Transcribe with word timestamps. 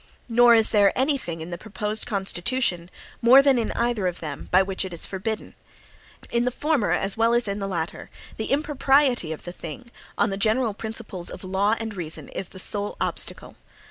Nor 0.27 0.55
is 0.55 0.71
there 0.71 0.91
any 0.97 1.15
thing 1.15 1.41
in 1.41 1.51
the 1.51 1.59
proposed 1.59 2.07
Constitution, 2.07 2.89
more 3.21 3.43
than 3.43 3.59
in 3.59 3.71
either 3.73 4.07
of 4.07 4.19
them, 4.19 4.47
by 4.49 4.63
which 4.63 4.83
it 4.83 4.93
is 4.93 5.05
forbidden. 5.05 5.53
In 6.31 6.43
the 6.43 6.49
former, 6.49 6.89
as 6.89 7.17
well 7.17 7.35
as 7.35 7.47
in 7.47 7.59
the 7.59 7.67
latter, 7.67 8.09
the 8.37 8.49
impropriety 8.49 9.31
of 9.31 9.43
the 9.43 9.53
thing, 9.53 9.91
on 10.17 10.31
the 10.31 10.37
general 10.37 10.73
principles 10.73 11.29
of 11.29 11.43
law 11.43 11.75
and 11.79 11.93
reason, 11.93 12.29
is 12.29 12.47
the 12.49 12.57
sole 12.57 12.97
obstacle. 12.99 13.57